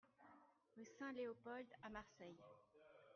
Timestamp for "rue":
0.75-0.85